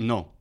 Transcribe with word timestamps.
No. 0.00 0.32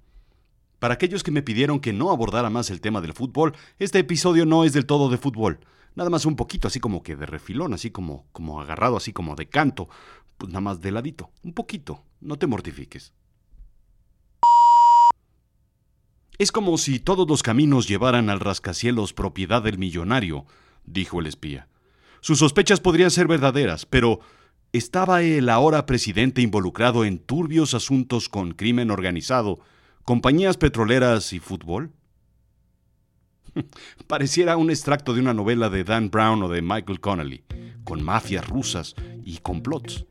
Para 0.79 0.93
aquellos 0.93 1.21
que 1.21 1.31
me 1.31 1.41
pidieron 1.41 1.81
que 1.81 1.91
no 1.91 2.11
abordara 2.11 2.49
más 2.49 2.69
el 2.69 2.79
tema 2.79 3.01
del 3.01 3.11
fútbol, 3.11 3.53
este 3.77 3.99
episodio 3.99 4.45
no 4.45 4.63
es 4.63 4.71
del 4.71 4.85
todo 4.85 5.09
de 5.09 5.17
fútbol. 5.17 5.59
Nada 5.95 6.09
más 6.09 6.25
un 6.25 6.37
poquito, 6.37 6.69
así 6.69 6.79
como 6.79 7.03
que 7.03 7.17
de 7.17 7.25
refilón, 7.25 7.73
así 7.73 7.91
como, 7.91 8.25
como 8.31 8.61
agarrado, 8.61 8.95
así 8.95 9.11
como 9.11 9.35
de 9.35 9.49
canto. 9.49 9.89
Pues 10.37 10.49
nada 10.49 10.61
más 10.61 10.79
de 10.79 10.91
ladito. 10.91 11.31
Un 11.43 11.53
poquito. 11.53 12.05
No 12.21 12.37
te 12.37 12.47
mortifiques. 12.47 13.11
Es 16.37 16.53
como 16.53 16.77
si 16.77 16.99
todos 16.99 17.27
los 17.27 17.43
caminos 17.43 17.89
llevaran 17.89 18.29
al 18.29 18.39
rascacielos 18.39 19.11
propiedad 19.11 19.61
del 19.61 19.77
millonario, 19.77 20.45
dijo 20.85 21.19
el 21.19 21.27
espía. 21.27 21.67
Sus 22.21 22.39
sospechas 22.39 22.79
podrían 22.79 23.11
ser 23.11 23.27
verdaderas, 23.27 23.85
pero 23.85 24.21
¿estaba 24.73 25.21
el 25.21 25.49
ahora 25.49 25.85
presidente 25.85 26.41
involucrado 26.41 27.05
en 27.05 27.19
turbios 27.19 27.73
asuntos 27.73 28.29
con 28.29 28.51
crimen 28.51 28.91
organizado, 28.91 29.59
compañías 30.03 30.57
petroleras 30.57 31.33
y 31.33 31.39
fútbol? 31.39 31.91
Pareciera 34.07 34.57
un 34.57 34.69
extracto 34.69 35.13
de 35.13 35.21
una 35.21 35.33
novela 35.33 35.69
de 35.69 35.83
Dan 35.83 36.09
Brown 36.09 36.43
o 36.43 36.49
de 36.49 36.61
Michael 36.61 36.99
Connelly, 36.99 37.43
con 37.83 38.03
mafias 38.03 38.47
rusas 38.47 38.95
y 39.23 39.37
complots, 39.37 40.05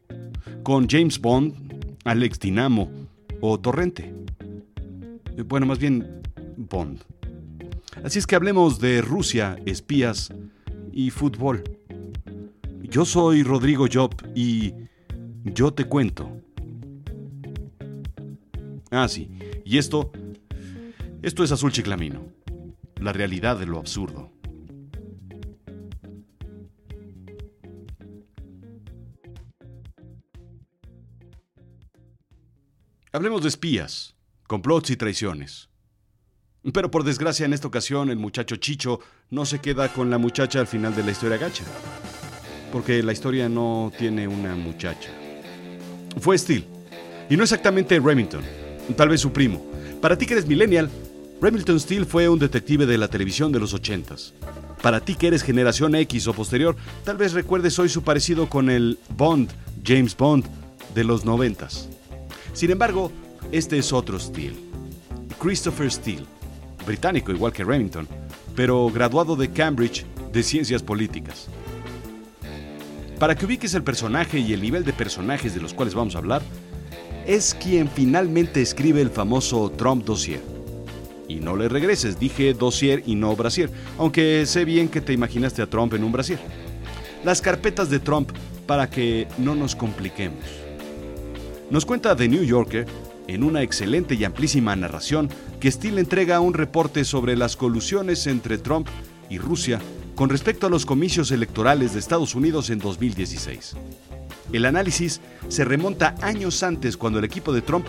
con 0.63 0.88
James 0.88 1.21
Bond, 1.21 1.97
Alex 2.05 2.41
Dinamo 2.41 2.91
o 3.41 3.59
Torrente. 3.61 4.15
Bueno, 5.47 5.66
más 5.66 5.79
bien 5.79 6.23
Bond. 6.57 7.01
Así 8.02 8.19
es 8.19 8.27
que 8.27 8.37
hablemos 8.37 8.80
de 8.80 9.02
Rusia, 9.02 9.59
espías 9.66 10.33
y 10.93 11.11
fútbol. 11.11 11.63
Yo 12.91 13.05
soy 13.05 13.42
Rodrigo 13.42 13.87
Job 13.92 14.15
y 14.34 14.73
yo 15.45 15.74
te 15.74 15.84
cuento. 15.84 16.41
Ah, 18.91 19.06
sí. 19.09 19.30
Y 19.65 19.77
esto, 19.77 20.10
esto 21.21 21.45
es 21.45 21.52
Azul 21.52 21.71
Chiclamino. 21.71 22.32
La 22.98 23.13
realidad 23.13 23.59
de 23.59 23.66
lo 23.66 23.79
absurdo. 23.79 24.32
Hablemos 33.13 33.43
de 33.43 33.48
espías, 33.48 34.16
complots 34.46 34.88
y 34.91 34.96
traiciones. 34.96 35.68
Pero 36.73 36.91
por 36.91 37.04
desgracia 37.04 37.45
en 37.45 37.52
esta 37.52 37.68
ocasión 37.68 38.09
el 38.09 38.16
muchacho 38.16 38.57
Chicho 38.57 39.01
no 39.29 39.45
se 39.45 39.60
queda 39.60 39.93
con 39.93 40.09
la 40.09 40.16
muchacha 40.16 40.60
al 40.60 40.66
final 40.66 40.96
de 40.96 41.02
la 41.02 41.10
historia 41.10 41.37
gacha. 41.37 41.65
Porque 42.73 43.02
la 43.02 43.13
historia 43.13 43.49
no 43.49 43.93
tiene 43.97 44.29
una 44.29 44.55
muchacha. 44.55 45.11
Fue 46.21 46.37
Steele. 46.37 46.65
Y 47.30 47.37
no 47.37 47.43
exactamente 47.43 47.99
Remington. 47.99 48.43
Tal 48.97 49.09
vez 49.09 49.21
su 49.21 49.33
primo. 49.33 49.65
Para 50.01 50.16
ti 50.16 50.27
que 50.27 50.35
eres 50.35 50.47
millennial, 50.47 50.91
Remington 51.41 51.79
Steele 51.79 52.05
fue 52.05 52.29
un 52.29 52.38
detective 52.38 52.87
de 52.87 52.99
la 52.99 53.09
televisión 53.09 53.52
de 53.52 53.60
los 53.60 53.75
ochentas. 53.75 54.35
Para 54.83 55.01
ti 55.01 55.15
que 55.15 55.29
eres 55.29 55.43
generación 55.43 55.95
X 55.95 56.27
o 56.29 56.33
posterior, 56.33 56.77
tal 57.05 57.16
vez 57.16 57.33
recuerdes 57.33 57.79
hoy 57.79 57.88
su 57.88 58.02
parecido 58.02 58.49
con 58.49 58.71
el 58.71 58.99
Bond, 59.16 59.51
James 59.85 60.16
Bond, 60.16 60.45
de 60.95 61.05
los 61.05 61.25
noventas. 61.25 61.88
Sin 62.53 62.71
embargo, 62.71 63.13
este 63.53 63.79
es 63.79 63.93
otro 63.93 64.19
Steele. 64.19 64.56
Christopher 65.38 65.91
Steele 65.91 66.25
británico 66.88 67.31
igual 67.31 67.53
que 67.53 67.65
Remington, 67.65 68.09
pero 68.56 68.88
graduado 68.88 69.37
de 69.37 69.50
Cambridge 69.50 70.06
de 70.32 70.43
Ciencias 70.43 70.82
Políticas. 70.82 71.49
Para 73.19 73.34
que 73.34 73.47
ubiques 73.47 73.75
el 73.75 73.83
personaje 73.83 74.38
y 74.38 74.53
el 74.53 74.62
nivel 74.62 74.84
de 74.84 74.93
personajes 74.93 75.53
de 75.53 75.61
los 75.61 75.75
cuales 75.75 75.94
vamos 75.94 76.15
a 76.15 76.19
hablar, 76.19 76.41
es 77.27 77.53
quien 77.55 77.88
finalmente 77.88 78.62
escribe 78.62 79.00
el 79.00 79.10
famoso 79.10 79.71
Trump 79.71 80.05
Dossier. 80.05 80.41
Y 81.27 81.37
no 81.37 81.56
le 81.56 81.69
regreses, 81.69 82.19
dije 82.19 82.55
dossier 82.55 83.03
y 83.06 83.16
no 83.16 83.34
brasier, 83.34 83.71
aunque 83.98 84.47
sé 84.47 84.65
bien 84.65 84.88
que 84.88 85.00
te 85.00 85.12
imaginaste 85.12 85.60
a 85.60 85.66
Trump 85.66 85.92
en 85.94 86.04
un 86.04 86.12
brasier. 86.12 86.38
Las 87.25 87.42
carpetas 87.42 87.91
de 87.91 87.98
Trump 87.98 88.31
para 88.66 88.88
que 88.88 89.26
no 89.37 89.56
nos 89.56 89.75
compliquemos. 89.75 90.44
Nos 91.71 91.84
cuenta 91.84 92.16
The 92.16 92.28
New 92.28 92.44
Yorker 92.44 92.87
en 93.26 93.42
una 93.42 93.62
excelente 93.62 94.15
y 94.15 94.25
amplísima 94.25 94.75
narración 94.76 95.28
que 95.60 95.71
Steele 95.71 96.00
entrega 96.00 96.41
un 96.41 96.54
reporte 96.54 97.04
sobre 97.04 97.37
las 97.37 97.56
colusiones 97.56 98.26
entre 98.26 98.59
Trump 98.59 98.88
y 99.28 99.38
Rusia 99.38 99.81
con 100.18 100.30
respecto 100.30 100.66
a 100.66 100.70
los 100.70 100.84
comicios 100.84 101.30
electorales 101.30 101.92
de 101.92 102.00
Estados 102.00 102.34
Unidos 102.34 102.70
en 102.70 102.80
2016. 102.80 103.76
El 104.52 104.64
análisis 104.64 105.20
se 105.46 105.64
remonta 105.64 106.16
años 106.22 106.64
antes 106.64 106.96
cuando 106.96 107.20
el 107.20 107.24
equipo 107.24 107.52
de 107.52 107.62
Trump 107.62 107.86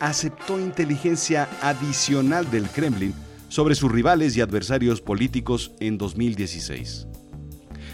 aceptó 0.00 0.58
inteligencia 0.58 1.48
adicional 1.62 2.50
del 2.50 2.68
Kremlin 2.68 3.14
sobre 3.48 3.76
sus 3.76 3.92
rivales 3.92 4.36
y 4.36 4.40
adversarios 4.40 5.00
políticos 5.00 5.70
en 5.78 5.98
2016. 5.98 7.06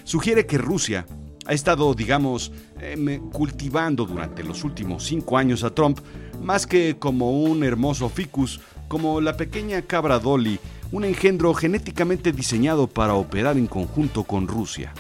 Sugiere 0.05 0.47
que 0.47 0.57
Rusia 0.57 1.05
ha 1.45 1.53
estado, 1.53 1.93
digamos, 1.93 2.53
em, 2.81 3.21
cultivando 3.29 4.07
durante 4.07 4.43
los 4.43 4.65
últimos 4.65 5.05
cinco 5.05 5.37
años 5.37 5.63
a 5.63 5.75
Trump 5.75 6.01
más 6.41 6.67
que 6.67 6.97
como 6.99 7.43
un 7.43 7.63
hermoso 7.63 8.09
ficus, 8.09 8.63
como 8.89 9.21
la 9.21 9.37
pequeña 9.37 9.83
cabra 9.83 10.19
Dolly, 10.19 10.59
un 10.95 11.05
engendro 11.05 11.53
genéticamente 11.55 12.31
diseñado 12.31 12.87
para 12.87 13.15
operar 13.15 13.59
en 13.59 13.67
conjunto 13.67 14.23
con 14.23 14.47
Rusia. 14.47 14.95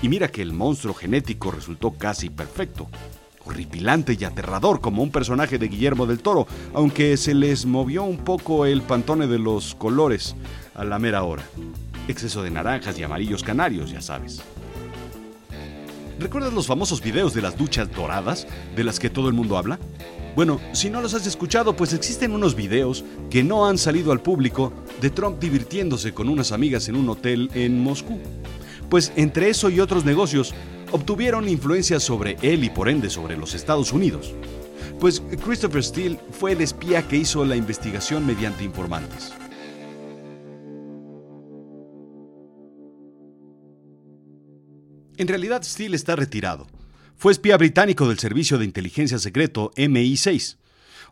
Y 0.00 0.08
mira 0.08 0.28
que 0.28 0.40
el 0.40 0.54
monstruo 0.54 0.94
genético 0.94 1.50
resultó 1.50 1.90
casi 1.90 2.30
perfecto, 2.30 2.88
horripilante 3.44 4.16
y 4.18 4.24
aterrador 4.24 4.80
como 4.80 5.02
un 5.02 5.10
personaje 5.10 5.58
de 5.58 5.68
Guillermo 5.68 6.06
del 6.06 6.20
Toro, 6.20 6.46
aunque 6.72 7.18
se 7.18 7.34
les 7.34 7.66
movió 7.66 8.04
un 8.04 8.16
poco 8.16 8.64
el 8.64 8.80
pantone 8.80 9.26
de 9.26 9.38
los 9.38 9.74
colores 9.74 10.36
a 10.74 10.84
la 10.84 10.98
mera 10.98 11.22
hora. 11.22 11.44
Exceso 12.08 12.42
de 12.42 12.50
naranjas 12.50 12.98
y 12.98 13.02
amarillos 13.02 13.42
canarios, 13.42 13.90
ya 13.90 14.00
sabes. 14.00 14.40
¿Recuerdas 16.18 16.54
los 16.54 16.66
famosos 16.66 17.02
videos 17.02 17.34
de 17.34 17.42
las 17.42 17.58
duchas 17.58 17.92
doradas 17.92 18.46
de 18.74 18.84
las 18.84 18.98
que 18.98 19.10
todo 19.10 19.28
el 19.28 19.34
mundo 19.34 19.58
habla? 19.58 19.78
Bueno, 20.36 20.60
si 20.72 20.90
no 20.90 21.00
los 21.00 21.14
has 21.14 21.26
escuchado, 21.26 21.74
pues 21.74 21.94
existen 21.94 22.32
unos 22.32 22.54
videos 22.54 23.06
que 23.30 23.42
no 23.42 23.66
han 23.66 23.78
salido 23.78 24.12
al 24.12 24.20
público 24.20 24.70
de 25.00 25.08
Trump 25.08 25.40
divirtiéndose 25.40 26.12
con 26.12 26.28
unas 26.28 26.52
amigas 26.52 26.90
en 26.90 26.96
un 26.96 27.08
hotel 27.08 27.50
en 27.54 27.80
Moscú. 27.80 28.20
Pues 28.90 29.14
entre 29.16 29.48
eso 29.48 29.70
y 29.70 29.80
otros 29.80 30.04
negocios, 30.04 30.54
obtuvieron 30.92 31.48
influencia 31.48 31.98
sobre 32.00 32.36
él 32.42 32.64
y 32.64 32.68
por 32.68 32.90
ende 32.90 33.08
sobre 33.08 33.38
los 33.38 33.54
Estados 33.54 33.94
Unidos. 33.94 34.34
Pues 35.00 35.22
Christopher 35.42 35.82
Steele 35.82 36.20
fue 36.32 36.52
el 36.52 36.60
espía 36.60 37.08
que 37.08 37.16
hizo 37.16 37.42
la 37.46 37.56
investigación 37.56 38.26
mediante 38.26 38.62
informantes. 38.62 39.32
En 45.16 45.28
realidad 45.28 45.62
Steele 45.62 45.96
está 45.96 46.14
retirado, 46.14 46.66
fue 47.16 47.32
espía 47.32 47.56
británico 47.56 48.06
del 48.08 48.18
Servicio 48.18 48.58
de 48.58 48.66
Inteligencia 48.66 49.18
Secreto 49.18 49.72
MI6. 49.76 50.58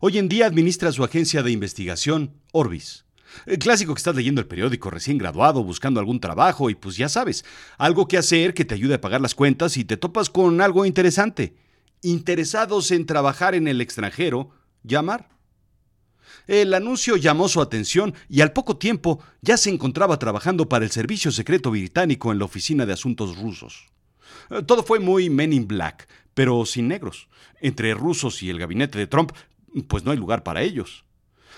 Hoy 0.00 0.18
en 0.18 0.28
día 0.28 0.46
administra 0.46 0.92
su 0.92 1.02
agencia 1.02 1.42
de 1.42 1.50
investigación, 1.50 2.34
Orbis. 2.52 3.06
El 3.46 3.58
clásico 3.58 3.94
que 3.94 3.98
estás 3.98 4.14
leyendo 4.14 4.42
el 4.42 4.46
periódico 4.46 4.90
recién 4.90 5.16
graduado, 5.16 5.64
buscando 5.64 6.00
algún 6.00 6.20
trabajo 6.20 6.68
y 6.68 6.74
pues 6.74 6.98
ya 6.98 7.08
sabes, 7.08 7.44
algo 7.78 8.06
que 8.06 8.18
hacer 8.18 8.52
que 8.52 8.66
te 8.66 8.74
ayude 8.74 8.94
a 8.94 9.00
pagar 9.00 9.22
las 9.22 9.34
cuentas 9.34 9.78
y 9.78 9.84
te 9.84 9.96
topas 9.96 10.28
con 10.28 10.60
algo 10.60 10.84
interesante. 10.84 11.56
Interesados 12.02 12.90
en 12.90 13.06
trabajar 13.06 13.54
en 13.54 13.66
el 13.66 13.80
extranjero, 13.80 14.50
llamar. 14.82 15.30
El 16.46 16.74
anuncio 16.74 17.16
llamó 17.16 17.48
su 17.48 17.62
atención 17.62 18.14
y 18.28 18.42
al 18.42 18.52
poco 18.52 18.76
tiempo 18.76 19.20
ya 19.40 19.56
se 19.56 19.70
encontraba 19.70 20.18
trabajando 20.18 20.68
para 20.68 20.84
el 20.84 20.90
Servicio 20.90 21.32
Secreto 21.32 21.70
Británico 21.70 22.30
en 22.30 22.38
la 22.38 22.44
Oficina 22.44 22.84
de 22.84 22.92
Asuntos 22.92 23.38
Rusos. 23.38 23.93
Eh, 24.50 24.62
todo 24.62 24.82
fue 24.82 25.00
muy 25.00 25.30
Men 25.30 25.52
in 25.52 25.66
Black, 25.66 26.08
pero 26.34 26.64
sin 26.66 26.88
negros. 26.88 27.28
Entre 27.60 27.94
rusos 27.94 28.42
y 28.42 28.50
el 28.50 28.58
gabinete 28.58 28.98
de 28.98 29.06
Trump, 29.06 29.32
pues 29.88 30.04
no 30.04 30.10
hay 30.10 30.18
lugar 30.18 30.42
para 30.42 30.62
ellos. 30.62 31.04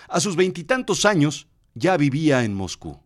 A 0.08 0.20
sus 0.20 0.36
veintitantos 0.36 1.04
años 1.04 1.48
ya 1.74 1.96
vivía 1.96 2.44
en 2.44 2.54
Moscú. 2.54 3.00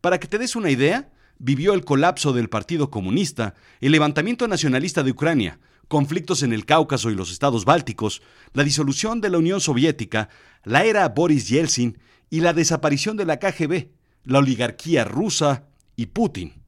Para 0.00 0.18
que 0.18 0.28
te 0.28 0.38
des 0.38 0.54
una 0.54 0.70
idea, 0.70 1.10
vivió 1.38 1.74
el 1.74 1.84
colapso 1.84 2.32
del 2.32 2.48
Partido 2.48 2.90
Comunista, 2.90 3.54
el 3.80 3.92
levantamiento 3.92 4.46
nacionalista 4.46 5.02
de 5.02 5.10
Ucrania, 5.12 5.58
conflictos 5.88 6.42
en 6.42 6.52
el 6.52 6.66
Cáucaso 6.66 7.10
y 7.10 7.14
los 7.14 7.32
estados 7.32 7.64
bálticos, 7.64 8.22
la 8.52 8.62
disolución 8.62 9.20
de 9.20 9.30
la 9.30 9.38
Unión 9.38 9.60
Soviética, 9.60 10.28
la 10.64 10.84
era 10.84 11.08
Boris 11.08 11.48
Yeltsin 11.48 11.98
y 12.30 12.40
la 12.40 12.52
desaparición 12.52 13.16
de 13.16 13.24
la 13.24 13.38
KGB, 13.38 13.88
la 14.24 14.38
oligarquía 14.38 15.04
rusa 15.04 15.68
y 15.96 16.06
Putin. 16.06 16.62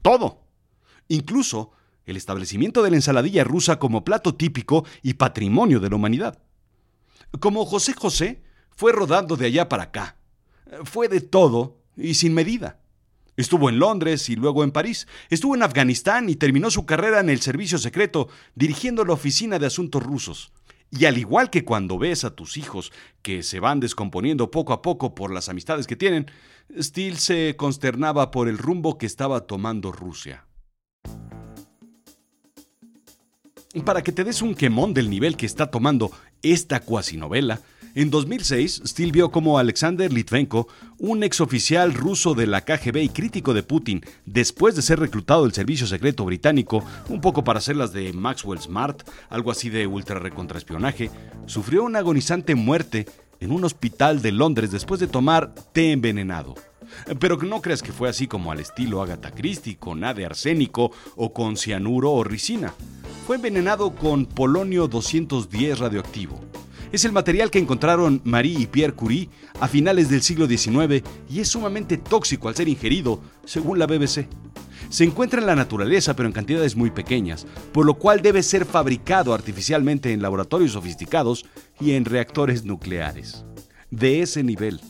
Todo. 0.00 0.43
Incluso 1.08 1.72
el 2.06 2.16
establecimiento 2.16 2.82
de 2.82 2.90
la 2.90 2.96
ensaladilla 2.96 3.44
rusa 3.44 3.78
como 3.78 4.04
plato 4.04 4.34
típico 4.34 4.84
y 5.02 5.14
patrimonio 5.14 5.80
de 5.80 5.90
la 5.90 5.96
humanidad. 5.96 6.38
Como 7.40 7.64
José 7.64 7.94
José, 7.94 8.42
fue 8.70 8.92
rodando 8.92 9.36
de 9.36 9.46
allá 9.46 9.68
para 9.68 9.84
acá. 9.84 10.16
Fue 10.84 11.08
de 11.08 11.20
todo 11.20 11.78
y 11.96 12.14
sin 12.14 12.34
medida. 12.34 12.80
Estuvo 13.36 13.68
en 13.68 13.78
Londres 13.78 14.28
y 14.28 14.36
luego 14.36 14.62
en 14.62 14.70
París. 14.70 15.08
Estuvo 15.28 15.54
en 15.54 15.62
Afganistán 15.62 16.28
y 16.28 16.36
terminó 16.36 16.70
su 16.70 16.86
carrera 16.86 17.20
en 17.20 17.30
el 17.30 17.40
servicio 17.40 17.78
secreto, 17.78 18.28
dirigiendo 18.54 19.04
la 19.04 19.14
Oficina 19.14 19.58
de 19.58 19.66
Asuntos 19.66 20.02
Rusos. 20.02 20.52
Y 20.90 21.06
al 21.06 21.18
igual 21.18 21.50
que 21.50 21.64
cuando 21.64 21.98
ves 21.98 22.24
a 22.24 22.36
tus 22.36 22.56
hijos 22.56 22.92
que 23.22 23.42
se 23.42 23.58
van 23.58 23.80
descomponiendo 23.80 24.52
poco 24.52 24.72
a 24.72 24.82
poco 24.82 25.14
por 25.14 25.32
las 25.32 25.48
amistades 25.48 25.88
que 25.88 25.96
tienen, 25.96 26.30
Steele 26.78 27.16
se 27.16 27.56
consternaba 27.56 28.30
por 28.30 28.48
el 28.48 28.58
rumbo 28.58 28.98
que 28.98 29.06
estaba 29.06 29.46
tomando 29.46 29.90
Rusia. 29.90 30.46
Para 33.82 34.02
que 34.02 34.12
te 34.12 34.24
des 34.24 34.40
un 34.40 34.54
quemón 34.54 34.94
del 34.94 35.10
nivel 35.10 35.36
que 35.36 35.46
está 35.46 35.70
tomando 35.70 36.12
esta 36.42 36.80
cuasi 36.80 37.16
novela, 37.16 37.60
en 37.96 38.10
2006, 38.10 38.82
Steele 38.86 39.12
vio 39.12 39.30
como 39.30 39.58
Alexander 39.58 40.12
Litvenko, 40.12 40.66
un 40.98 41.22
exoficial 41.22 41.94
ruso 41.94 42.34
de 42.34 42.46
la 42.46 42.64
KGB 42.64 43.02
y 43.02 43.08
crítico 43.08 43.54
de 43.54 43.62
Putin, 43.62 44.04
después 44.26 44.74
de 44.74 44.82
ser 44.82 44.98
reclutado 44.98 45.44
del 45.44 45.52
servicio 45.52 45.86
secreto 45.86 46.24
británico, 46.24 46.84
un 47.08 47.20
poco 47.20 47.44
para 47.44 47.58
hacer 47.58 47.76
las 47.76 47.92
de 47.92 48.12
Maxwell 48.12 48.60
Smart, 48.60 49.08
algo 49.28 49.50
así 49.50 49.70
de 49.70 49.86
ultra 49.86 50.18
recontraespionaje, 50.18 51.10
sufrió 51.46 51.84
una 51.84 52.00
agonizante 52.00 52.56
muerte 52.56 53.06
en 53.38 53.52
un 53.52 53.64
hospital 53.64 54.22
de 54.22 54.32
Londres 54.32 54.72
después 54.72 54.98
de 54.98 55.06
tomar 55.06 55.54
té 55.72 55.92
envenenado. 55.92 56.54
Pero 57.18 57.36
no 57.36 57.60
creas 57.60 57.82
que 57.82 57.92
fue 57.92 58.08
así 58.08 58.26
como 58.26 58.52
al 58.52 58.60
estilo 58.60 59.02
Agatha 59.02 59.30
Christie, 59.30 59.76
con 59.76 60.04
A 60.04 60.14
de 60.14 60.26
arsénico 60.26 60.92
o 61.16 61.32
con 61.32 61.56
cianuro 61.56 62.12
o 62.12 62.24
ricina. 62.24 62.72
Fue 63.26 63.36
envenenado 63.36 63.94
con 63.94 64.26
polonio 64.26 64.88
210 64.88 65.78
radioactivo. 65.78 66.40
Es 66.92 67.04
el 67.04 67.10
material 67.12 67.50
que 67.50 67.58
encontraron 67.58 68.20
Marie 68.22 68.60
y 68.60 68.66
Pierre 68.66 68.94
Curie 68.94 69.28
a 69.58 69.66
finales 69.66 70.08
del 70.08 70.22
siglo 70.22 70.46
XIX 70.46 71.02
y 71.28 71.40
es 71.40 71.48
sumamente 71.48 71.96
tóxico 71.96 72.48
al 72.48 72.54
ser 72.54 72.68
ingerido, 72.68 73.20
según 73.44 73.80
la 73.80 73.86
BBC. 73.86 74.28
Se 74.90 75.02
encuentra 75.02 75.40
en 75.40 75.46
la 75.46 75.56
naturaleza 75.56 76.14
pero 76.14 76.28
en 76.28 76.32
cantidades 76.32 76.76
muy 76.76 76.90
pequeñas, 76.90 77.46
por 77.72 77.84
lo 77.84 77.94
cual 77.94 78.22
debe 78.22 78.44
ser 78.44 78.64
fabricado 78.64 79.34
artificialmente 79.34 80.12
en 80.12 80.22
laboratorios 80.22 80.70
sofisticados 80.70 81.46
y 81.80 81.92
en 81.92 82.04
reactores 82.04 82.64
nucleares. 82.64 83.44
De 83.90 84.22
ese 84.22 84.44
nivel. 84.44 84.80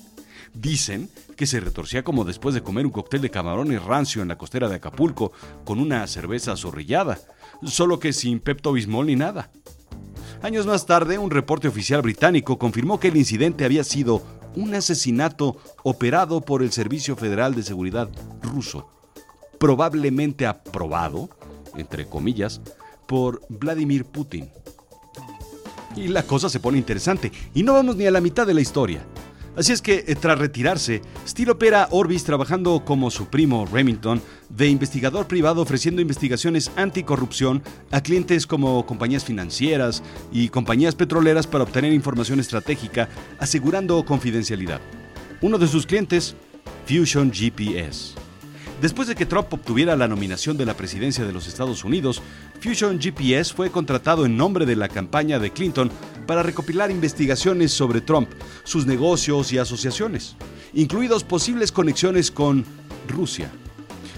Dicen 0.52 1.08
que 1.34 1.46
se 1.46 1.60
retorcía 1.60 2.04
como 2.04 2.24
después 2.24 2.54
de 2.54 2.62
comer 2.62 2.86
un 2.86 2.92
cóctel 2.92 3.20
de 3.20 3.30
camarones 3.30 3.82
rancio 3.82 4.22
en 4.22 4.28
la 4.28 4.38
costera 4.38 4.68
de 4.68 4.76
Acapulco 4.76 5.32
con 5.64 5.78
una 5.78 6.06
cerveza 6.06 6.56
zorrillada, 6.56 7.18
solo 7.64 7.98
que 7.98 8.12
sin 8.12 8.40
Pepto 8.40 8.72
Bismol 8.72 9.06
ni 9.06 9.16
nada. 9.16 9.50
Años 10.42 10.66
más 10.66 10.84
tarde, 10.84 11.18
un 11.18 11.30
reporte 11.30 11.68
oficial 11.68 12.02
británico 12.02 12.58
confirmó 12.58 13.00
que 13.00 13.08
el 13.08 13.16
incidente 13.16 13.64
había 13.64 13.82
sido 13.82 14.22
un 14.56 14.74
asesinato 14.74 15.56
operado 15.82 16.40
por 16.40 16.62
el 16.62 16.70
Servicio 16.70 17.16
Federal 17.16 17.54
de 17.54 17.62
Seguridad 17.62 18.08
ruso, 18.42 18.88
probablemente 19.58 20.46
aprobado, 20.46 21.30
entre 21.76 22.06
comillas, 22.06 22.60
por 23.06 23.40
Vladimir 23.48 24.04
Putin. 24.04 24.50
Y 25.96 26.08
la 26.08 26.24
cosa 26.24 26.48
se 26.48 26.60
pone 26.60 26.78
interesante, 26.78 27.32
y 27.54 27.62
no 27.62 27.72
vamos 27.72 27.96
ni 27.96 28.06
a 28.06 28.10
la 28.10 28.20
mitad 28.20 28.46
de 28.46 28.54
la 28.54 28.60
historia. 28.60 29.04
Así 29.56 29.72
es 29.72 29.80
que, 29.80 30.04
eh, 30.06 30.16
tras 30.16 30.38
retirarse, 30.38 31.00
Steele 31.26 31.52
opera 31.52 31.88
Orbis 31.92 32.24
trabajando 32.24 32.84
como 32.84 33.10
su 33.10 33.26
primo 33.26 33.66
Remington 33.66 34.20
de 34.48 34.68
investigador 34.68 35.28
privado 35.28 35.62
ofreciendo 35.62 36.02
investigaciones 36.02 36.72
anticorrupción 36.76 37.62
a 37.92 38.00
clientes 38.00 38.48
como 38.48 38.84
compañías 38.84 39.24
financieras 39.24 40.02
y 40.32 40.48
compañías 40.48 40.96
petroleras 40.96 41.46
para 41.46 41.64
obtener 41.64 41.92
información 41.92 42.40
estratégica 42.40 43.08
asegurando 43.38 44.04
confidencialidad. 44.04 44.80
Uno 45.40 45.58
de 45.58 45.68
sus 45.68 45.86
clientes, 45.86 46.34
Fusion 46.86 47.32
GPS. 47.32 48.14
Después 48.80 49.06
de 49.06 49.14
que 49.14 49.24
Trump 49.24 49.52
obtuviera 49.52 49.96
la 49.96 50.08
nominación 50.08 50.56
de 50.56 50.66
la 50.66 50.76
presidencia 50.76 51.24
de 51.24 51.32
los 51.32 51.46
Estados 51.46 51.84
Unidos, 51.84 52.20
Fusion 52.60 53.00
GPS 53.00 53.54
fue 53.54 53.70
contratado 53.70 54.26
en 54.26 54.36
nombre 54.36 54.66
de 54.66 54.76
la 54.76 54.88
campaña 54.88 55.38
de 55.38 55.52
Clinton 55.52 55.90
para 56.26 56.42
recopilar 56.42 56.90
investigaciones 56.90 57.72
sobre 57.72 58.00
Trump, 58.00 58.28
sus 58.64 58.86
negocios 58.86 59.52
y 59.52 59.58
asociaciones, 59.58 60.36
incluidos 60.72 61.24
posibles 61.24 61.72
conexiones 61.72 62.30
con 62.30 62.64
Rusia. 63.08 63.50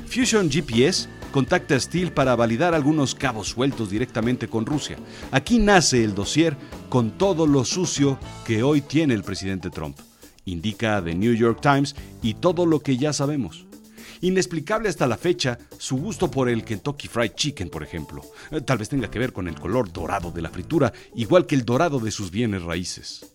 Fusion 0.07 0.51
GPS 0.51 1.09
contacta 1.33 1.75
a 1.75 1.81
Steele 1.81 2.11
para 2.11 2.35
validar 2.35 2.75
algunos 2.75 3.15
cabos 3.15 3.49
sueltos 3.49 3.91
directamente 3.91 4.49
con 4.49 4.65
Rusia. 4.65 4.97
Aquí 5.33 5.59
nace 5.59 6.03
el 6.03 6.15
dossier 6.15 6.57
con 6.89 7.11
todo 7.19 7.47
lo 7.47 7.65
sucio 7.65 8.19
que 8.47 8.63
hoy 8.63 8.81
tiene 8.81 9.13
el 9.13 9.23
presidente 9.23 9.69
Trump. 9.69 9.99
Indica 10.47 11.03
The 11.05 11.15
New 11.15 11.35
York 11.35 11.61
Times 11.61 11.95
y 12.23 12.35
todo 12.35 12.65
lo 12.65 12.81
que 12.81 12.97
ya 12.97 13.13
sabemos. 13.13 13.66
Inexplicable 14.21 14.89
hasta 14.89 15.07
la 15.07 15.17
fecha 15.17 15.59
su 15.79 15.97
gusto 15.97 16.31
por 16.31 16.49
el 16.49 16.65
Kentucky 16.65 17.09
Fried 17.09 17.33
Chicken, 17.35 17.69
por 17.69 17.83
ejemplo. 17.83 18.23
Eh, 18.51 18.61
tal 18.61 18.79
vez 18.79 18.89
tenga 18.89 19.11
que 19.11 19.19
ver 19.19 19.33
con 19.33 19.49
el 19.49 19.59
color 19.59 19.93
dorado 19.93 20.31
de 20.31 20.43
la 20.43 20.51
fritura, 20.51 20.93
igual 21.15 21.47
que 21.47 21.55
el 21.55 21.65
dorado 21.65 22.01
de 22.01 22.11
sus 22.11 22.31
bienes 22.31 22.63
raíces. 22.63 23.27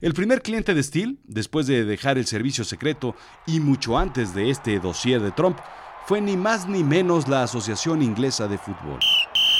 El 0.00 0.14
primer 0.14 0.42
cliente 0.42 0.74
de 0.74 0.82
Steele, 0.82 1.16
después 1.24 1.66
de 1.66 1.84
dejar 1.84 2.18
el 2.18 2.26
servicio 2.26 2.64
secreto 2.64 3.16
y 3.46 3.58
mucho 3.58 3.98
antes 3.98 4.32
de 4.34 4.50
este 4.50 4.78
dossier 4.78 5.20
de 5.20 5.32
Trump, 5.32 5.58
fue 6.06 6.20
ni 6.20 6.36
más 6.36 6.68
ni 6.68 6.84
menos 6.84 7.28
la 7.28 7.42
Asociación 7.42 8.00
Inglesa 8.00 8.46
de 8.46 8.58
Fútbol. 8.58 9.00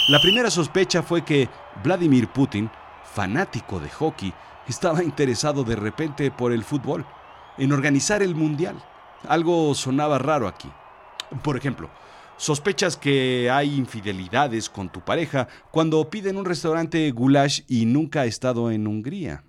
La 0.09 0.21
primera 0.21 0.51
sospecha 0.51 1.03
fue 1.03 1.25
que 1.25 1.49
Vladimir 1.83 2.29
Putin, 2.29 2.71
fanático 3.13 3.81
de 3.81 3.91
hockey, 3.91 4.33
estaba 4.69 5.03
interesado 5.03 5.65
de 5.65 5.77
repente 5.77 6.31
por 6.31 6.53
el 6.53 6.65
fútbol, 6.65 7.05
en 7.59 7.73
organizar 7.73 8.23
el 8.23 8.35
Mundial. 8.35 8.77
Algo 9.29 9.75
sonaba 9.75 10.19
raro 10.19 10.47
aquí. 10.47 10.69
Por 11.43 11.57
ejemplo, 11.57 11.91
sospechas 12.37 12.97
que 12.97 13.51
hay 13.51 13.75
infidelidades 13.75 14.71
con 14.71 14.91
tu 14.91 15.01
pareja 15.01 15.49
cuando 15.71 16.09
piden 16.09 16.37
un 16.37 16.45
restaurante 16.45 17.11
goulash 17.11 17.63
y 17.69 17.85
nunca 17.85 18.23
ha 18.23 18.27
estado 18.27 18.71
en 18.71 18.87
Hungría. 18.87 19.45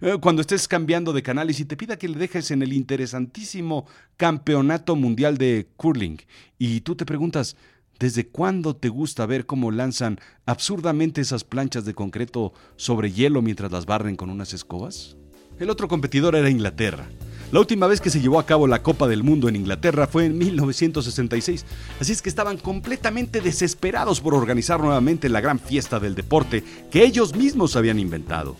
Eh, 0.00 0.16
cuando 0.20 0.40
estés 0.40 0.68
cambiando 0.68 1.12
de 1.12 1.22
canales 1.22 1.60
y 1.60 1.64
te 1.64 1.76
pida 1.76 1.98
que 1.98 2.08
le 2.08 2.18
dejes 2.18 2.50
en 2.50 2.62
el 2.62 2.72
interesantísimo 2.72 3.86
Campeonato 4.16 4.96
Mundial 4.96 5.38
de 5.38 5.68
Curling 5.76 6.18
y 6.58 6.80
tú 6.80 6.96
te 6.96 7.06
preguntas, 7.06 7.56
¿desde 7.98 8.26
cuándo 8.26 8.74
te 8.74 8.88
gusta 8.88 9.26
ver 9.26 9.46
cómo 9.46 9.70
lanzan 9.70 10.18
absurdamente 10.44 11.20
esas 11.20 11.44
planchas 11.44 11.84
de 11.84 11.94
concreto 11.94 12.52
sobre 12.76 13.12
hielo 13.12 13.42
mientras 13.42 13.70
las 13.70 13.86
barren 13.86 14.16
con 14.16 14.30
unas 14.30 14.52
escobas? 14.54 15.16
El 15.58 15.70
otro 15.70 15.88
competidor 15.88 16.36
era 16.36 16.50
Inglaterra. 16.50 17.08
La 17.50 17.60
última 17.60 17.86
vez 17.86 18.02
que 18.02 18.10
se 18.10 18.20
llevó 18.20 18.38
a 18.38 18.44
cabo 18.44 18.66
la 18.66 18.82
Copa 18.82 19.08
del 19.08 19.22
Mundo 19.22 19.48
en 19.48 19.56
Inglaterra 19.56 20.06
fue 20.06 20.26
en 20.26 20.36
1966, 20.36 21.64
así 21.98 22.12
es 22.12 22.20
que 22.20 22.28
estaban 22.28 22.58
completamente 22.58 23.40
desesperados 23.40 24.20
por 24.20 24.34
organizar 24.34 24.80
nuevamente 24.80 25.30
la 25.30 25.40
gran 25.40 25.58
fiesta 25.58 25.98
del 25.98 26.14
deporte 26.14 26.62
que 26.90 27.04
ellos 27.04 27.34
mismos 27.34 27.74
habían 27.74 27.98
inventado. 27.98 28.56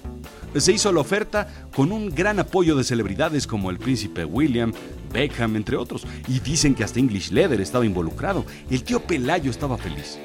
Se 0.56 0.72
hizo 0.72 0.90
la 0.90 1.00
oferta 1.00 1.66
con 1.74 1.92
un 1.92 2.14
gran 2.14 2.38
apoyo 2.38 2.76
de 2.76 2.84
celebridades 2.84 3.46
como 3.46 3.68
el 3.70 3.78
príncipe 3.78 4.24
William, 4.24 4.72
Beckham, 5.12 5.56
entre 5.56 5.76
otros, 5.76 6.06
y 6.28 6.40
dicen 6.40 6.74
que 6.74 6.84
hasta 6.84 6.98
English 6.98 7.30
Leather 7.30 7.60
estaba 7.60 7.84
involucrado. 7.84 8.46
El 8.70 8.84
tío 8.84 9.00
Pelayo 9.00 9.50
estaba 9.50 9.76
feliz. 9.76 10.18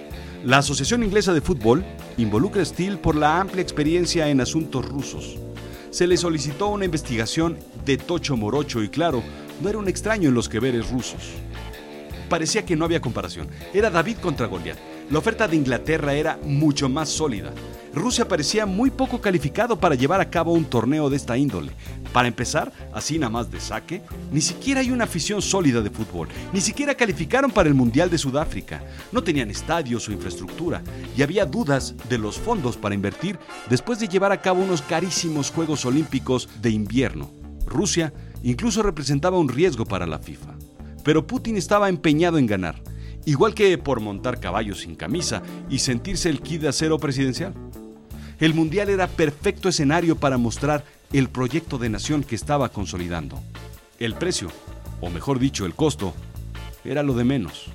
La 0.45 0.59
Asociación 0.59 1.03
Inglesa 1.03 1.33
de 1.33 1.41
Fútbol 1.41 1.83
involucra 2.17 2.61
a 2.61 2.65
Steele 2.65 2.95
por 2.95 3.15
la 3.15 3.41
amplia 3.41 3.61
experiencia 3.61 4.29
en 4.29 4.39
asuntos 4.39 4.85
rusos 4.85 5.37
se 5.91 6.07
le 6.07 6.17
solicitó 6.17 6.69
una 6.69 6.85
investigación 6.85 7.57
de 7.85 7.97
Tocho 7.97 8.37
Morocho 8.37 8.81
y 8.81 8.89
claro, 8.89 9.21
no 9.61 9.69
era 9.69 9.77
un 9.77 9.87
extraño 9.87 10.29
en 10.29 10.35
los 10.35 10.49
que 10.49 10.59
veres 10.59 10.89
rusos. 10.89 11.33
Parecía 12.29 12.65
que 12.65 12.77
no 12.77 12.85
había 12.85 13.01
comparación. 13.01 13.49
Era 13.73 13.89
David 13.89 14.17
contra 14.17 14.47
Goliat. 14.47 14.90
La 15.11 15.19
oferta 15.19 15.45
de 15.45 15.57
Inglaterra 15.57 16.13
era 16.13 16.39
mucho 16.41 16.87
más 16.87 17.09
sólida. 17.09 17.51
Rusia 17.93 18.29
parecía 18.29 18.65
muy 18.65 18.89
poco 18.89 19.19
calificado 19.19 19.77
para 19.77 19.95
llevar 19.95 20.21
a 20.21 20.29
cabo 20.29 20.53
un 20.53 20.63
torneo 20.63 21.09
de 21.09 21.17
esta 21.17 21.37
índole. 21.37 21.73
Para 22.13 22.29
empezar, 22.29 22.71
así 22.93 23.19
nada 23.19 23.29
más 23.29 23.51
de 23.51 23.59
saque, 23.59 24.01
ni 24.31 24.39
siquiera 24.39 24.79
hay 24.79 24.89
una 24.89 25.03
afición 25.03 25.41
sólida 25.41 25.81
de 25.81 25.89
fútbol, 25.89 26.29
ni 26.53 26.61
siquiera 26.61 26.95
calificaron 26.95 27.51
para 27.51 27.67
el 27.67 27.75
Mundial 27.75 28.09
de 28.09 28.17
Sudáfrica, 28.17 28.85
no 29.11 29.21
tenían 29.21 29.51
estadios 29.51 30.07
o 30.07 30.13
infraestructura, 30.13 30.81
y 31.17 31.23
había 31.23 31.45
dudas 31.45 31.93
de 32.07 32.17
los 32.17 32.39
fondos 32.39 32.77
para 32.77 32.95
invertir 32.95 33.37
después 33.69 33.99
de 33.99 34.07
llevar 34.07 34.31
a 34.31 34.41
cabo 34.41 34.63
unos 34.63 34.81
carísimos 34.81 35.51
Juegos 35.51 35.83
Olímpicos 35.83 36.47
de 36.61 36.69
invierno. 36.69 37.29
Rusia 37.65 38.13
incluso 38.43 38.81
representaba 38.81 39.37
un 39.37 39.49
riesgo 39.49 39.83
para 39.83 40.07
la 40.07 40.19
FIFA. 40.19 40.55
Pero 41.03 41.27
Putin 41.27 41.57
estaba 41.57 41.89
empeñado 41.89 42.37
en 42.37 42.47
ganar, 42.47 42.81
igual 43.25 43.53
que 43.53 43.77
por 43.77 43.99
montar 43.99 44.39
caballos 44.39 44.81
sin 44.81 44.95
camisa 44.95 45.41
y 45.69 45.79
sentirse 45.79 46.29
el 46.29 46.41
kit 46.41 46.61
de 46.61 46.69
acero 46.69 46.97
presidencial. 46.99 47.53
El 48.39 48.53
Mundial 48.53 48.89
era 48.89 49.07
perfecto 49.07 49.69
escenario 49.69 50.15
para 50.15 50.37
mostrar 50.37 50.83
el 51.13 51.29
proyecto 51.29 51.77
de 51.77 51.89
nación 51.89 52.23
que 52.23 52.35
estaba 52.35 52.69
consolidando. 52.69 53.39
El 53.99 54.15
precio, 54.15 54.49
o 54.99 55.09
mejor 55.09 55.39
dicho, 55.39 55.65
el 55.65 55.75
costo, 55.75 56.13
era 56.83 57.03
lo 57.03 57.13
de 57.13 57.23
menos. 57.23 57.67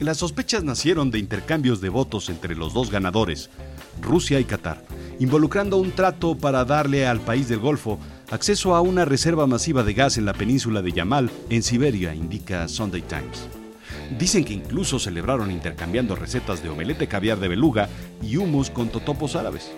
Las 0.00 0.18
sospechas 0.18 0.64
nacieron 0.64 1.10
de 1.10 1.18
intercambios 1.18 1.80
de 1.80 1.88
votos 1.88 2.28
entre 2.30 2.54
los 2.54 2.72
dos 2.72 2.90
ganadores, 2.90 3.50
Rusia 4.00 4.40
y 4.40 4.44
Qatar, 4.44 4.82
involucrando 5.18 5.76
un 5.76 5.92
trato 5.92 6.36
para 6.36 6.64
darle 6.64 7.06
al 7.06 7.20
país 7.20 7.48
del 7.48 7.58
Golfo 7.58 7.98
acceso 8.30 8.74
a 8.74 8.80
una 8.80 9.04
reserva 9.04 9.46
masiva 9.46 9.82
de 9.82 9.94
gas 9.94 10.16
en 10.16 10.24
la 10.24 10.32
península 10.32 10.82
de 10.82 10.92
Yamal, 10.92 11.30
en 11.50 11.62
Siberia, 11.62 12.14
indica 12.14 12.66
Sunday 12.68 13.02
Times. 13.02 13.59
Dicen 14.18 14.44
que 14.44 14.54
incluso 14.54 14.98
celebraron 14.98 15.50
intercambiando 15.50 16.16
recetas 16.16 16.62
de 16.62 16.68
omelete 16.68 17.06
caviar 17.06 17.38
de 17.38 17.48
beluga 17.48 17.88
y 18.22 18.36
humus 18.36 18.70
con 18.70 18.88
totopos 18.88 19.36
árabes. 19.36 19.70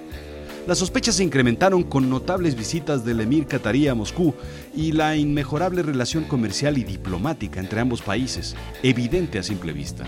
Las 0.67 0.79
sospechas 0.79 1.17
se 1.17 1.25
incrementaron 1.25 1.83
con 1.83 2.09
notables 2.09 2.55
visitas 2.55 3.05
del 3.05 3.21
emir 3.21 3.47
catarí 3.47 3.89
a 3.89 3.97
Moscú 3.97 4.33
y 4.75 4.93
la 4.93 5.17
inmejorable 5.17 5.83
relación 5.83 6.25
comercial 6.25 6.79
y 6.79 6.85
diplomática 6.85 7.59
entre 7.59 7.81
ambos 7.81 8.01
países, 8.01 8.55
evidente 8.83 9.41
a 9.41 9.43
simple 9.43 9.73
vista. 9.73 10.05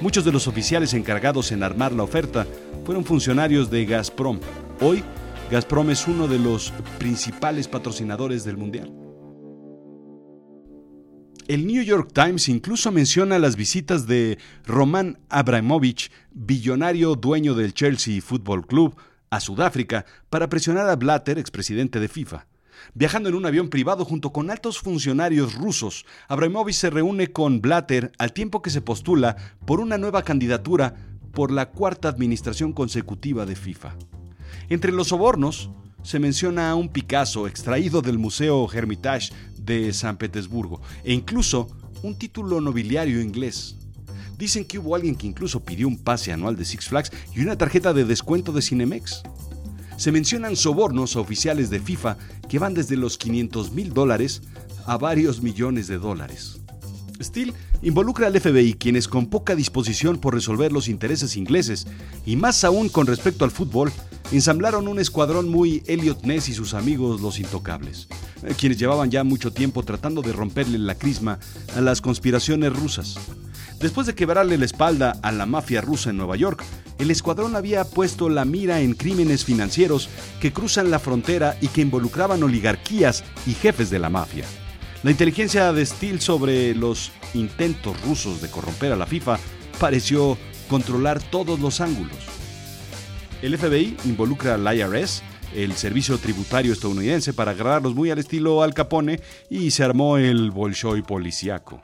Muchos 0.00 0.24
de 0.24 0.32
los 0.32 0.48
oficiales 0.48 0.94
encargados 0.94 1.52
en 1.52 1.62
armar 1.62 1.92
la 1.92 2.02
oferta 2.04 2.46
fueron 2.84 3.04
funcionarios 3.04 3.70
de 3.70 3.84
Gazprom. 3.84 4.40
Hoy, 4.80 5.04
Gazprom 5.50 5.90
es 5.90 6.08
uno 6.08 6.26
de 6.26 6.38
los 6.38 6.72
principales 6.98 7.68
patrocinadores 7.68 8.44
del 8.44 8.56
Mundial. 8.56 9.01
El 11.48 11.66
New 11.66 11.82
York 11.82 12.10
Times 12.12 12.48
incluso 12.48 12.92
menciona 12.92 13.38
las 13.38 13.56
visitas 13.56 14.06
de 14.06 14.38
Roman 14.64 15.18
Abramovich, 15.28 16.12
billonario 16.32 17.16
dueño 17.16 17.54
del 17.54 17.74
Chelsea 17.74 18.22
Football 18.22 18.64
Club, 18.64 18.96
a 19.28 19.40
Sudáfrica 19.40 20.06
para 20.30 20.48
presionar 20.48 20.88
a 20.88 20.94
Blatter, 20.94 21.38
expresidente 21.38 21.98
de 21.98 22.06
FIFA. 22.06 22.46
Viajando 22.94 23.28
en 23.28 23.34
un 23.34 23.44
avión 23.44 23.70
privado 23.70 24.04
junto 24.04 24.32
con 24.32 24.50
altos 24.50 24.78
funcionarios 24.78 25.54
rusos, 25.54 26.06
Abramovich 26.28 26.76
se 26.76 26.90
reúne 26.90 27.32
con 27.32 27.60
Blatter 27.60 28.12
al 28.18 28.32
tiempo 28.32 28.62
que 28.62 28.70
se 28.70 28.80
postula 28.80 29.36
por 29.66 29.80
una 29.80 29.98
nueva 29.98 30.22
candidatura 30.22 30.94
por 31.32 31.50
la 31.50 31.70
cuarta 31.70 32.08
administración 32.08 32.72
consecutiva 32.72 33.46
de 33.46 33.56
FIFA. 33.56 33.96
Entre 34.68 34.92
los 34.92 35.08
sobornos 35.08 35.70
se 36.02 36.18
menciona 36.18 36.70
a 36.70 36.74
un 36.74 36.88
Picasso 36.88 37.46
extraído 37.46 38.02
del 38.02 38.18
Museo 38.18 38.68
Hermitage 38.72 39.32
de 39.64 39.92
San 39.92 40.16
Petersburgo 40.16 40.80
e 41.04 41.12
incluso 41.12 41.68
un 42.02 42.18
título 42.18 42.60
nobiliario 42.60 43.20
inglés. 43.20 43.76
Dicen 44.38 44.64
que 44.64 44.78
hubo 44.78 44.94
alguien 44.94 45.14
que 45.14 45.26
incluso 45.26 45.60
pidió 45.64 45.86
un 45.86 45.98
pase 45.98 46.32
anual 46.32 46.56
de 46.56 46.64
Six 46.64 46.88
Flags 46.88 47.12
y 47.34 47.40
una 47.40 47.56
tarjeta 47.56 47.92
de 47.92 48.04
descuento 48.04 48.52
de 48.52 48.62
Cinemex. 48.62 49.22
Se 49.96 50.10
mencionan 50.10 50.56
sobornos 50.56 51.14
a 51.14 51.20
oficiales 51.20 51.70
de 51.70 51.78
FIFA 51.78 52.16
que 52.48 52.58
van 52.58 52.74
desde 52.74 52.96
los 52.96 53.18
500 53.18 53.72
mil 53.72 53.92
dólares 53.92 54.42
a 54.86 54.96
varios 54.96 55.42
millones 55.42 55.86
de 55.86 55.98
dólares. 55.98 56.58
Steele 57.20 57.54
involucra 57.82 58.26
al 58.26 58.40
FBI, 58.40 58.74
quienes 58.74 59.08
con 59.08 59.26
poca 59.26 59.54
disposición 59.54 60.18
por 60.18 60.34
resolver 60.34 60.72
los 60.72 60.88
intereses 60.88 61.36
ingleses, 61.36 61.86
y 62.26 62.36
más 62.36 62.64
aún 62.64 62.88
con 62.88 63.06
respecto 63.06 63.44
al 63.44 63.50
fútbol, 63.50 63.92
ensamblaron 64.32 64.88
un 64.88 64.98
escuadrón 64.98 65.48
muy 65.48 65.82
Elliot 65.86 66.24
Ness 66.24 66.48
y 66.48 66.54
sus 66.54 66.74
amigos 66.74 67.20
los 67.20 67.38
intocables, 67.38 68.08
quienes 68.56 68.78
llevaban 68.78 69.10
ya 69.10 69.24
mucho 69.24 69.52
tiempo 69.52 69.82
tratando 69.82 70.22
de 70.22 70.32
romperle 70.32 70.78
la 70.78 70.94
crisma 70.94 71.38
a 71.76 71.80
las 71.80 72.00
conspiraciones 72.00 72.72
rusas. 72.72 73.16
Después 73.80 74.06
de 74.06 74.14
quebrarle 74.14 74.58
la 74.58 74.64
espalda 74.64 75.18
a 75.22 75.32
la 75.32 75.46
mafia 75.46 75.80
rusa 75.80 76.10
en 76.10 76.16
Nueva 76.16 76.36
York, 76.36 76.62
el 76.98 77.10
escuadrón 77.10 77.56
había 77.56 77.84
puesto 77.84 78.28
la 78.28 78.44
mira 78.44 78.80
en 78.80 78.94
crímenes 78.94 79.44
financieros 79.44 80.08
que 80.40 80.52
cruzan 80.52 80.90
la 80.90 81.00
frontera 81.00 81.56
y 81.60 81.68
que 81.68 81.80
involucraban 81.80 82.42
oligarquías 82.42 83.24
y 83.46 83.54
jefes 83.54 83.90
de 83.90 83.98
la 83.98 84.08
mafia. 84.08 84.44
La 85.02 85.10
inteligencia 85.10 85.72
de 85.72 85.84
Steele 85.84 86.20
sobre 86.20 86.76
los 86.76 87.10
intentos 87.34 88.00
rusos 88.02 88.40
de 88.40 88.48
corromper 88.48 88.92
a 88.92 88.96
la 88.96 89.06
FIFA 89.06 89.40
pareció 89.80 90.38
controlar 90.68 91.20
todos 91.20 91.58
los 91.58 91.80
ángulos. 91.80 92.16
El 93.42 93.58
FBI 93.58 93.96
involucra 94.04 94.54
al 94.54 94.76
IRS, 94.76 95.24
el 95.54 95.74
servicio 95.74 96.18
tributario 96.18 96.72
estadounidense, 96.72 97.32
para 97.32 97.52
agarrarlos 97.52 97.94
muy 97.94 98.10
al 98.10 98.18
estilo 98.18 98.62
Al 98.62 98.74
Capone 98.74 99.20
y 99.50 99.70
se 99.70 99.84
armó 99.84 100.16
el 100.16 100.50
Bolshoi 100.50 101.02
policíaco. 101.02 101.82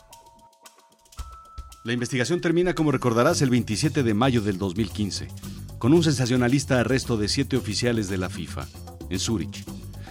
La 1.84 1.92
investigación 1.92 2.40
termina, 2.40 2.75
como 2.75 2.92
recordarás, 2.92 3.40
el 3.40 3.50
27 3.50 4.02
de 4.02 4.14
mayo 4.14 4.42
del 4.42 4.58
2015, 4.58 5.28
con 5.78 5.92
un 5.92 6.02
sensacionalista 6.02 6.80
arresto 6.80 7.16
de 7.16 7.28
siete 7.28 7.56
oficiales 7.56 8.08
de 8.08 8.18
la 8.18 8.28
FIFA, 8.28 8.66
en 9.10 9.18
Zúrich. 9.18 9.64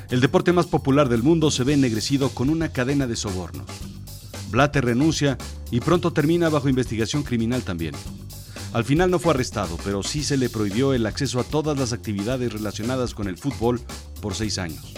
El 0.10 0.22
deporte 0.22 0.54
más 0.54 0.68
popular 0.68 1.10
del 1.10 1.22
mundo 1.22 1.52
se 1.52 1.64
ve 1.64 1.74
ennegrecido 1.74 2.30
con 2.30 2.50
una 2.50 2.70
cadena 2.70 3.08
de 3.08 3.16
sobornos. 3.16 3.70
Blatter 4.50 4.86
renuncia 4.86 5.38
y 5.70 5.82
pronto 5.82 6.14
termina 6.14 6.50
bajo 6.50 6.70
investigación 6.70 7.24
criminal 7.24 7.64
también. 7.64 7.94
Al 8.78 8.86
final 8.86 9.10
no 9.10 9.18
fue 9.18 9.32
arrestado, 9.34 9.76
pero 9.84 10.04
sí 10.04 10.24
se 10.24 10.38
le 10.38 10.52
prohibió 10.52 10.94
el 10.94 11.08
acceso 11.08 11.40
a 11.40 11.44
todas 11.44 11.80
las 11.80 11.94
actividades 11.94 12.54
relacionadas 12.54 13.16
con 13.16 13.28
el 13.28 13.36
fútbol 13.36 13.82
por 14.22 14.36
seis 14.36 14.60
años. 14.60 14.94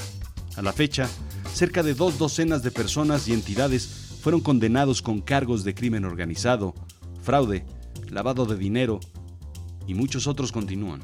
A 0.57 0.61
la 0.61 0.73
fecha, 0.73 1.07
cerca 1.53 1.81
de 1.81 1.93
dos 1.93 2.19
docenas 2.19 2.61
de 2.61 2.71
personas 2.71 3.29
y 3.29 3.33
entidades 3.33 3.87
fueron 4.21 4.41
condenados 4.41 5.01
con 5.01 5.21
cargos 5.21 5.63
de 5.63 5.75
crimen 5.75 6.03
organizado, 6.03 6.75
fraude, 7.23 7.63
lavado 8.09 8.45
de 8.45 8.57
dinero 8.57 8.99
y 9.87 9.93
muchos 9.93 10.27
otros 10.27 10.51
continúan. 10.51 10.99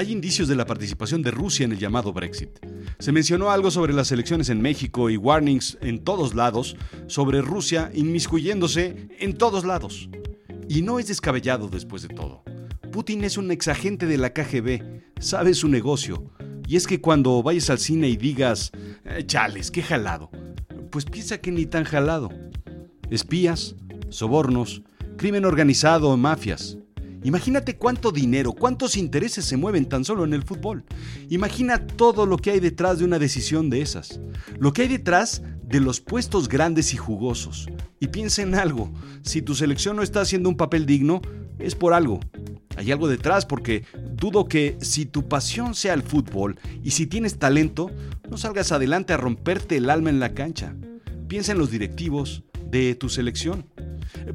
Hay 0.00 0.12
indicios 0.12 0.48
de 0.48 0.56
la 0.56 0.64
participación 0.64 1.20
de 1.20 1.30
Rusia 1.30 1.66
en 1.66 1.72
el 1.72 1.78
llamado 1.78 2.14
Brexit. 2.14 2.58
Se 3.00 3.12
mencionó 3.12 3.50
algo 3.50 3.70
sobre 3.70 3.92
las 3.92 4.10
elecciones 4.10 4.48
en 4.48 4.62
México 4.62 5.10
y 5.10 5.18
warnings 5.18 5.76
en 5.82 6.02
todos 6.02 6.34
lados 6.34 6.74
sobre 7.06 7.42
Rusia 7.42 7.90
inmiscuyéndose 7.92 9.10
en 9.18 9.36
todos 9.36 9.66
lados. 9.66 10.08
Y 10.70 10.80
no 10.80 10.98
es 10.98 11.08
descabellado 11.08 11.68
después 11.68 12.00
de 12.00 12.08
todo. 12.08 12.42
Putin 12.90 13.24
es 13.24 13.36
un 13.36 13.50
exagente 13.50 14.06
de 14.06 14.16
la 14.16 14.32
KGB, 14.32 15.02
sabe 15.20 15.52
su 15.52 15.68
negocio. 15.68 16.32
Y 16.66 16.76
es 16.76 16.86
que 16.86 17.02
cuando 17.02 17.42
vayas 17.42 17.68
al 17.68 17.78
cine 17.78 18.08
y 18.08 18.16
digas, 18.16 18.72
eh, 19.04 19.24
chales, 19.26 19.70
qué 19.70 19.82
jalado, 19.82 20.30
pues 20.90 21.04
piensa 21.04 21.42
que 21.42 21.52
ni 21.52 21.66
tan 21.66 21.84
jalado. 21.84 22.30
Espías, 23.10 23.76
sobornos, 24.08 24.80
crimen 25.18 25.44
organizado, 25.44 26.16
mafias. 26.16 26.78
Imagínate 27.22 27.76
cuánto 27.76 28.12
dinero, 28.12 28.52
cuántos 28.52 28.96
intereses 28.96 29.44
se 29.44 29.56
mueven 29.56 29.86
tan 29.86 30.04
solo 30.04 30.24
en 30.24 30.32
el 30.32 30.42
fútbol. 30.42 30.84
Imagina 31.28 31.86
todo 31.86 32.24
lo 32.24 32.38
que 32.38 32.50
hay 32.50 32.60
detrás 32.60 32.98
de 32.98 33.04
una 33.04 33.18
decisión 33.18 33.68
de 33.68 33.82
esas. 33.82 34.20
Lo 34.58 34.72
que 34.72 34.82
hay 34.82 34.88
detrás 34.88 35.42
de 35.62 35.80
los 35.80 36.00
puestos 36.00 36.48
grandes 36.48 36.94
y 36.94 36.96
jugosos. 36.96 37.68
Y 38.00 38.08
piensa 38.08 38.42
en 38.42 38.54
algo, 38.54 38.92
si 39.22 39.42
tu 39.42 39.54
selección 39.54 39.96
no 39.96 40.02
está 40.02 40.22
haciendo 40.22 40.48
un 40.48 40.56
papel 40.56 40.86
digno, 40.86 41.20
es 41.58 41.74
por 41.74 41.92
algo. 41.92 42.20
Hay 42.76 42.90
algo 42.90 43.08
detrás 43.08 43.44
porque 43.44 43.84
dudo 44.12 44.48
que 44.48 44.78
si 44.80 45.04
tu 45.04 45.28
pasión 45.28 45.74
sea 45.74 45.92
el 45.92 46.02
fútbol 46.02 46.58
y 46.82 46.92
si 46.92 47.06
tienes 47.06 47.38
talento, 47.38 47.90
no 48.30 48.38
salgas 48.38 48.72
adelante 48.72 49.12
a 49.12 49.18
romperte 49.18 49.76
el 49.76 49.90
alma 49.90 50.08
en 50.10 50.20
la 50.20 50.32
cancha. 50.32 50.74
Piensa 51.28 51.52
en 51.52 51.58
los 51.58 51.70
directivos 51.70 52.42
de 52.70 52.94
tu 52.94 53.08
selección. 53.08 53.66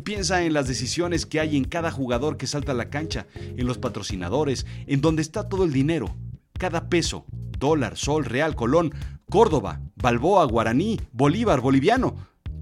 Piensa 0.04 0.44
en 0.44 0.54
las 0.54 0.68
decisiones 0.68 1.26
que 1.26 1.40
hay 1.40 1.58
en 1.58 1.66
cada 1.66 1.92
jugador 1.92 2.38
que 2.38 2.48
salta 2.48 2.72
a 2.72 2.76
la 2.76 2.90
cancha, 2.90 3.28
en 3.36 3.66
los 3.68 3.78
patrocinadores, 3.78 4.66
en 4.88 5.02
donde 5.02 5.22
está 5.22 5.48
todo 5.48 5.64
el 5.64 5.72
dinero, 5.72 6.16
cada 6.54 6.90
peso, 6.90 7.26
dólar, 7.60 7.98
sol, 7.98 8.26
real, 8.26 8.56
colón, 8.56 8.94
Córdoba, 9.30 9.82
Balboa, 9.96 10.46
Guaraní, 10.46 11.00
Bolívar, 11.12 11.62
boliviano, 11.62 12.16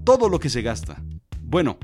todo 0.04 0.28
lo 0.28 0.38
que 0.40 0.48
se 0.48 0.62
gasta. 0.62 1.02
Bueno, 1.42 1.78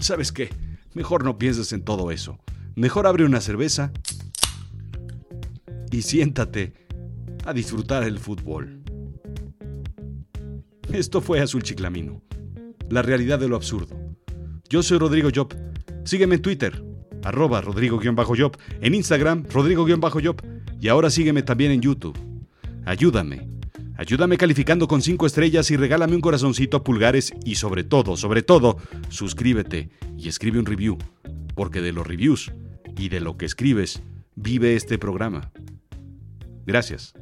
¿sabes 0.00 0.32
qué? 0.32 0.50
Mejor 0.94 1.24
no 1.24 1.38
pienses 1.38 1.72
en 1.72 1.82
todo 1.82 2.10
eso. 2.10 2.38
Mejor 2.74 3.06
abre 3.06 3.24
una 3.24 3.40
cerveza 3.40 3.92
y 5.90 6.02
siéntate 6.02 6.74
a 7.44 7.52
disfrutar 7.52 8.02
el 8.02 8.18
fútbol. 8.18 8.82
Esto 10.92 11.20
fue 11.20 11.40
Azul 11.40 11.62
Chiclamino, 11.62 12.22
la 12.88 13.02
realidad 13.02 13.38
de 13.38 13.48
lo 13.48 13.56
absurdo. 13.56 14.05
Yo 14.68 14.82
soy 14.82 14.98
Rodrigo 14.98 15.30
Job. 15.32 15.54
Sígueme 16.04 16.36
en 16.36 16.42
Twitter, 16.42 16.82
arroba 17.22 17.60
Rodrigo-Job, 17.60 18.56
en 18.80 18.94
Instagram, 18.94 19.44
Rodrigo-Job, 19.50 20.42
y 20.80 20.88
ahora 20.88 21.10
sígueme 21.10 21.42
también 21.42 21.70
en 21.70 21.80
YouTube. 21.80 22.18
Ayúdame. 22.84 23.48
Ayúdame 23.96 24.36
calificando 24.36 24.88
con 24.88 25.02
5 25.02 25.26
estrellas 25.26 25.70
y 25.70 25.76
regálame 25.76 26.16
un 26.16 26.20
corazoncito 26.20 26.76
a 26.76 26.84
pulgares 26.84 27.32
y 27.44 27.54
sobre 27.54 27.82
todo, 27.82 28.16
sobre 28.16 28.42
todo, 28.42 28.76
suscríbete 29.08 29.88
y 30.18 30.28
escribe 30.28 30.58
un 30.58 30.66
review, 30.66 30.98
porque 31.54 31.80
de 31.80 31.92
los 31.92 32.06
reviews 32.06 32.52
y 32.98 33.08
de 33.08 33.20
lo 33.20 33.36
que 33.36 33.46
escribes 33.46 34.02
vive 34.34 34.74
este 34.74 34.98
programa. 34.98 35.50
Gracias. 36.66 37.14